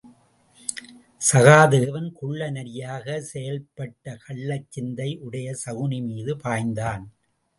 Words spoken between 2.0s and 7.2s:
குள்ள நரியாகச் செயல்பட்ட கள்ளச்சிந்தை உடைய சகுனி மீது பாய்ந்தான்.